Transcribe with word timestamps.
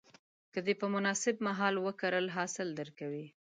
که 0.53 0.59
دې 0.65 0.73
په 0.81 0.87
مناسب 0.95 1.35
مهال 1.47 1.75
وکرل، 1.79 2.25
حاصل 2.35 2.67
درکوي. 2.79 3.25